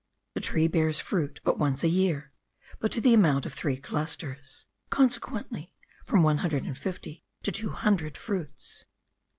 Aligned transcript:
The 0.33 0.41
tree 0.41 0.67
bears 0.67 0.99
fruit 0.99 1.39
but 1.43 1.59
once 1.59 1.83
a 1.83 1.87
year, 1.87 2.31
but 2.79 2.91
to 2.93 2.99
the 3.01 3.13
amount 3.13 3.45
of 3.45 3.53
three 3.53 3.77
clusters, 3.77 4.65
consequently 4.89 5.75
from 6.05 6.23
one 6.23 6.39
hundred 6.39 6.63
and 6.63 6.75
fifty 6.75 7.23
to 7.43 7.51
two 7.51 7.69
hundred 7.69 8.17
fruits. 8.17 8.85